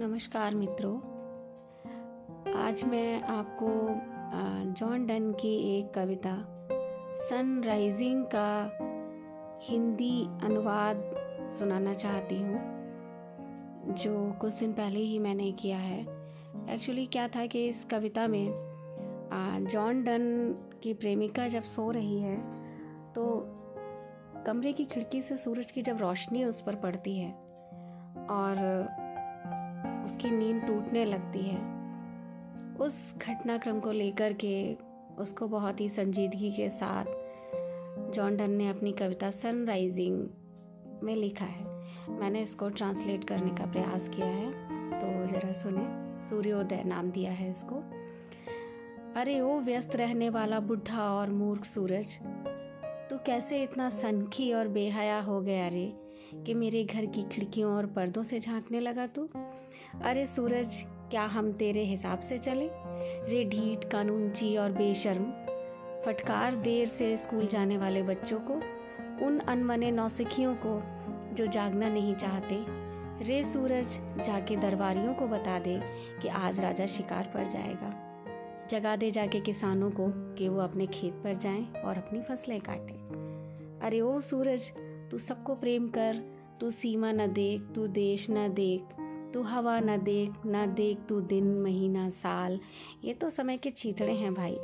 नमस्कार 0.00 0.54
मित्रों। 0.54 0.94
आज 2.58 2.82
मैं 2.84 3.22
आपको 3.22 3.66
जॉन 4.74 5.04
डन 5.06 5.30
की 5.32 5.50
एक 5.70 5.92
कविता, 5.94 6.32
सन 7.18 7.60
राइजिंग 7.64 8.24
का 8.34 8.78
हिंदी 9.62 10.22
अनुवाद 10.44 11.02
सुनाना 11.50 11.92
चाहती 11.94 12.36
हूँ, 12.36 12.60
जो 13.94 14.14
कुछ 14.40 14.54
दिन 14.54 14.72
पहले 14.72 15.00
ही 15.00 15.18
मैंने 15.18 15.50
किया 15.52 15.78
है। 15.78 16.00
एक्चुअली 16.74 17.06
क्या 17.06 17.26
था 17.28 17.44
कि 17.46 17.66
इस 17.68 17.84
कविता 17.84 18.26
में 18.26 18.48
जॉन 19.66 20.02
डन 20.04 20.24
की 20.82 20.94
प्रेमिका 20.94 21.46
जब 21.48 21.64
सो 21.64 21.90
रही 21.90 22.20
है 22.20 22.36
तो 23.12 23.26
कमरे 24.46 24.72
की 24.72 24.84
खिड़की 24.86 25.22
से 25.22 25.36
सूरज 25.36 25.70
की 25.70 25.82
जब 25.82 26.00
रोशनी 26.00 26.44
उस 26.44 26.60
पर 26.60 26.74
पड़ती 26.76 27.18
है, 27.18 27.30
और 28.30 29.08
उसकी 30.10 30.30
नींद 30.30 30.62
टूटने 30.62 31.04
लगती 31.04 31.40
है। 31.40 31.58
उस 32.76 33.14
घटनाक्रम 33.18 33.78
को 33.80 33.90
लेकर 33.92 34.32
के, 34.32 34.74
उसको 35.18 35.46
बहुत 35.48 35.80
ही 35.80 35.88
संजीदगी 35.88 36.50
के 36.52 36.68
साथ 36.70 37.04
जॉन 38.14 38.36
डन 38.36 38.50
ने 38.50 38.68
अपनी 38.68 38.92
कविता 38.92 39.30
सनराइजिंग 39.30 40.18
में 41.02 41.14
लिखा 41.16 41.44
है। 41.44 41.64
मैंने 42.10 42.42
इसको 42.42 42.68
ट्रांसलेट 42.68 43.24
करने 43.24 43.50
का 43.50 43.66
प्रयास 43.66 44.08
किया 44.08 44.26
है 44.26 44.50
तो 44.92 45.26
ज़रा 45.28 45.52
सुने। 45.52 45.86
सूर्योदय 46.20 46.82
नाम 46.86 47.10
दिया 47.10 47.32
है 47.32 47.50
इसको। 47.50 47.82
अरे 49.16 49.40
ओ 49.40 49.58
व्यस्त 49.60 49.96
रहने 49.96 50.28
वाला 50.30 50.60
बुढ़ा 50.60 51.10
और 51.12 51.30
मूर्ख 51.30 51.64
सूरज, 51.64 52.18
तू 53.10 53.18
कैसे 53.26 53.62
इतना 53.62 53.88
सनखी 53.90 54.52
और 54.52 54.68
बेहया 54.68 55.20
हो 55.20 55.40
गया 55.40 55.68
रे? 55.68 55.92
कि 56.34 56.54
मेरे 56.54 56.84
घर 56.84 57.06
की 57.06 57.22
खिड़कियों 57.22 57.76
और 57.76 57.86
पर्दों 57.86 58.22
से 58.22 58.40
झांकने 58.40 58.80
लगा 58.80 59.06
तू? 59.06 59.28
अरे 60.02 60.26
सूरज, 60.26 60.84
क्या 61.10 61.22
हम 61.22 61.52
तेरे 61.52 61.84
हिसाब 61.84 62.20
से 62.20 62.38
चले? 62.38 62.70
रे 63.30 63.44
ढीठ 63.44 63.90
कानूनची 63.90 64.56
और 64.56 64.72
बेशर्म। 64.72 65.24
फटकार 66.06 66.54
देर 66.54 66.86
से 66.86 67.16
स्कूल 67.16 67.46
जाने 67.46 67.78
वाले 67.78 68.02
बच्चों 68.02 68.38
को, 68.40 68.54
उन 69.26 69.38
अनमने 69.38 69.90
नौसिखियों 69.90 70.56
को 70.66 70.82
जो 71.34 71.46
जागना 71.46 71.88
नहीं 71.88 72.14
चाहते। 72.14 72.80
रे 73.24 73.44
सूरज, 73.44 73.86
जाके 74.24 74.56
दरबारियों 74.56 75.14
को 75.14 75.26
बता 75.26 75.58
दे 75.58 75.80
कि 76.22 76.28
आज 76.28 76.60
राजा 76.60 76.86
शिकार 76.86 77.30
पर 77.34 77.44
जाएगा। 77.44 78.06
जगा 78.70 78.96
दे 78.96 79.10
जाके 79.10 79.40
किसानों 79.40 79.90
को 79.90 80.34
कि 80.34 80.48
वो 80.48 80.60
अपने 80.60 80.86
खेत 80.86 81.12
पर 81.12 81.34
जाएँ 81.34 81.72
और 81.72 81.96
अपनी 81.96 82.22
फ़सलें 82.22 82.60
काटें। 82.60 83.00
अरे 83.82 84.00
ओ 84.00 84.20
सूरज 84.20 84.72
तू 85.10 85.18
सबको 85.18 85.54
प्रेम 85.54 85.88
कर, 85.88 86.22
तू 86.60 86.70
सीमा 86.70 87.12
न 87.12 87.26
देख, 87.32 87.62
तू 87.74 87.86
देश 87.86 88.26
न 88.30 88.48
देख, 88.54 88.96
तू 89.34 89.42
हवा 89.42 89.78
न 89.80 89.96
देख 89.96 90.46
न 90.46 90.66
देख 90.74 90.98
तू 91.08 91.20
दिन, 91.20 91.60
महीना, 91.62 92.08
साल। 92.08 92.58
ये 93.04 93.14
तो 93.14 93.30
समय 93.30 93.56
के 93.56 93.70
चीथड़े 93.70 94.12
हैं 94.12 94.34
भाई। 94.34 94.54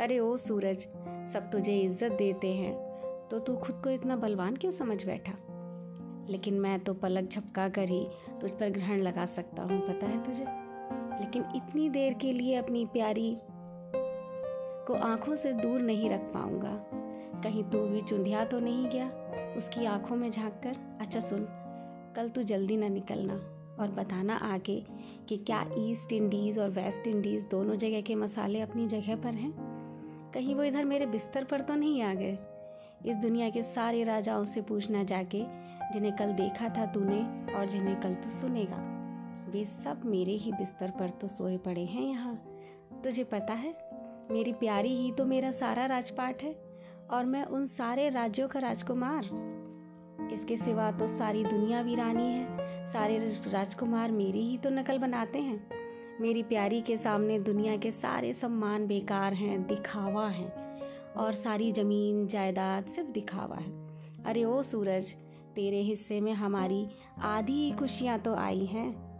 अरे 0.00 0.18
ओ 0.18 0.36
सूरज, 0.36 0.86
सब 1.32 1.50
तुझे 1.52 1.78
इज़्ज़त 1.80 2.12
देते 2.12 2.52
हैं 2.54 2.74
तो 3.30 3.38
तू 3.38 3.56
खुद 3.56 3.80
को 3.84 3.90
इतना 3.90 4.16
बलवान 4.16 4.56
क्यों 4.56 4.70
समझ 4.70 5.04
बैठा? 5.06 5.32
लेकिन 6.30 6.54
मैं 6.54 6.78
तो 6.80 6.94
पलक 6.94 7.28
झपका 7.30 7.68
कर 7.68 7.88
ही 7.88 8.06
तुझ 8.40 8.50
पर 8.50 8.70
ग्रहण 8.70 9.00
लगा 9.00 9.26
सकता 9.26 9.62
हूँ, 9.62 9.80
पता 9.80 10.06
है 10.06 10.24
तुझे? 10.24 10.44
लेकिन 11.20 11.44
इतनी 11.56 11.88
देर 11.88 12.14
के 12.14 12.32
लिए 12.32 12.54
अपनी 12.54 12.84
प्यारी 12.86 13.36
को 14.86 14.94
आँखों 14.94 15.36
से 15.36 15.52
दूर 15.52 15.80
नहीं 15.80 16.10
रख 16.10 16.20
पाऊँगा। 16.34 16.74
कहीं 17.42 17.64
तू 17.64 17.78
भी 17.78 18.00
चुंधिया 18.00 18.44
तो 18.44 18.58
नहीं 18.60 18.88
गया? 18.88 19.10
उसकी 19.56 19.84
आँखों 19.84 20.16
में 20.16 20.30
झाँक 20.30 20.60
कर 20.64 20.76
अच्छा 21.00 21.20
सुन, 21.20 21.46
कल 22.16 22.28
तू 22.28 22.42
जल्दी 22.42 22.76
ना 22.76 22.88
निकलना 22.88 23.34
और 23.80 23.90
बताना 23.90 24.36
आगे 24.36 24.84
कि 25.28 25.36
क्या 25.36 25.64
ईस्ट 25.78 26.12
इंडीज़ 26.12 26.60
और 26.60 26.70
वेस्ट 26.70 27.06
इंडीज़ 27.06 27.46
दोनों 27.46 27.76
जगह 27.76 28.00
के 28.00 28.14
मसाले 28.14 28.60
अपनी 28.60 28.86
जगह 28.88 29.16
पर 29.16 29.34
हैं? 29.34 29.52
कहीं 30.34 30.54
वो 30.54 30.62
इधर 30.62 30.84
मेरे 30.84 31.06
बिस्तर 31.06 31.44
पर 31.44 31.60
तो 31.60 31.74
नहीं 31.74 32.02
आ 32.02 32.14
गए? 32.14 32.38
इस 33.06 33.16
दुनिया 33.16 33.50
के 33.50 33.62
सारे 33.62 34.04
राजाओं 34.04 34.44
से 34.44 34.62
पूछना 34.62 35.02
जाके, 35.02 35.44
जिन्हें 35.92 36.16
कल 36.16 36.32
देखा 36.32 36.68
था 36.68 36.86
तूने 36.86 37.20
और 37.54 37.68
जिन्हें 37.68 38.00
कल 38.00 38.14
तू 38.14 38.30
सुनेगा, 38.30 38.76
वे 39.50 39.64
सब 39.64 40.02
मेरे 40.04 40.32
ही 40.32 40.52
बिस्तर 40.52 40.90
पर 40.90 41.10
तो 41.10 41.28
सोए 41.28 41.56
पड़े 41.58 41.84
हैं 41.84 42.02
यहाँ। 42.02 42.34
तुझे 43.04 43.24
पता 43.24 43.54
है, 43.54 43.74
मेरी 44.30 44.52
प्यारी 44.52 44.96
ही 44.96 45.12
तो 45.12 45.24
मेरा 45.24 45.50
सारा 45.50 45.86
राजपाट 45.86 46.42
है। 46.42 46.69
और 47.10 47.24
मैं 47.24 47.44
उन 47.44 47.66
सारे 47.66 48.08
राज्यों 48.08 48.48
का 48.48 48.60
राजकुमार। 48.60 49.24
इसके 50.32 50.56
सिवा 50.56 50.92
तो 50.92 51.06
सारी 51.06 51.44
दुनिया 51.44 51.80
वीरानी 51.80 52.26
है। 52.26 52.46
सारे 52.86 53.18
राजकुमार 53.48 54.10
मेरी 54.10 54.40
ही 54.40 54.58
तो 54.58 54.70
नकल 54.70 54.98
बनाते 54.98 55.38
हैं। 55.38 55.70
मेरी 56.20 56.42
प्यारी 56.42 56.80
के 56.80 56.96
सामने 56.96 57.38
दुनिया 57.38 57.76
के 57.76 57.90
सारे 57.90 58.32
सम्मान 58.32 58.86
बेकार 58.86 59.32
हैं, 59.32 59.66
दिखावा 59.66 60.28
है। 60.28 60.78
और 61.16 61.32
सारी 61.32 61.72
ज़मीन, 61.72 62.26
जायदाद 62.26 62.84
सिर्फ़ 62.84 63.10
दिखावा 63.10 63.56
है। 63.56 63.88
अरे 64.24 64.44
ओ 64.44 64.62
सूरज, 64.62 65.12
तेरे 65.54 65.80
हिस्से 65.80 66.20
में 66.20 66.32
हमारी 66.32 66.88
आधी 67.22 67.52
ही 67.52 67.72
खुशियाँ 67.72 68.18
तो 68.18 68.34
आई 68.34 68.64
हैं। 68.64 69.10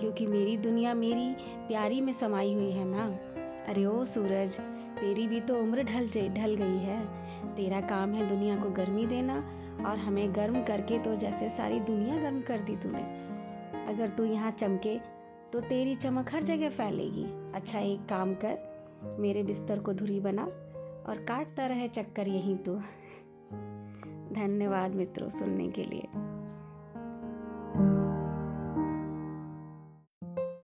क्योंकि 0.00 0.26
मेरी 0.26 0.56
दुनिया 0.56 0.94
मेरी 0.94 1.36
प्यारी 1.68 2.00
में 2.00 2.12
समाई 2.12 2.54
हुई 2.54 2.70
है 2.70 2.84
ना? 2.84 3.04
अरे 3.72 3.84
ओ 3.84 4.04
सूरज 4.04 4.56
तेरी 5.02 5.26
भी 5.28 5.40
तो 5.40 5.54
उम्र 5.56 5.82
ढल 5.82 6.08
ढल 6.08 6.54
गई 6.54 6.78
है। 6.78 7.00
तेरा 7.54 7.80
काम 7.80 8.12
है 8.12 8.28
दुनिया 8.28 8.56
को 8.56 8.70
गर्मी 8.70 9.06
देना 9.06 9.36
और 9.88 9.98
हमें 9.98 10.34
गर्म 10.34 10.62
करके 10.62 10.98
तो 10.98 11.14
जैसे 11.16 11.48
सारी 11.50 11.80
दुनिया 11.80 12.20
गर्म 12.20 12.40
कर 12.40 12.60
दी 12.60 12.76
तूने। 12.76 13.02
अगर 13.86 14.08
तू 14.08 14.24
यहाँ 14.24 14.50
चमके 14.50 14.98
तो 15.52 15.60
तेरी 15.60 15.94
चमक 15.94 16.34
हर 16.34 16.42
जगह 16.42 16.70
फैलेगी। 16.70 17.24
अच्छा 17.54 17.78
एक 17.78 18.06
काम 18.06 18.34
कर, 18.34 18.58
मेरे 19.20 19.42
बिस्तर 19.42 19.78
को 19.78 19.92
धुरी 19.92 20.20
बना 20.20 20.42
और 20.42 21.24
काटता 21.28 21.66
रहे 21.66 21.88
चक्कर 21.88 22.28
यहीं 22.28 22.56
तो। 22.56 22.76
धन्यवाद 24.34 24.94
मित्रों 24.94 25.30
सुनने 25.30 25.68
के 25.68 25.84
लिए। 25.84 26.31